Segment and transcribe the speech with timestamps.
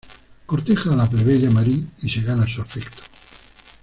[0.47, 3.03] Corteja a la plebeya Marie y se gana su afecto.